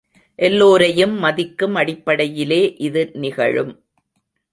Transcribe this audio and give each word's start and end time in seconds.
எல்லோரையும் 0.39 1.13
மதிக்கும் 1.17 1.75
அடிப்படையிலே 1.75 2.75
இது 2.79 3.11
நிகழும். 3.15 3.71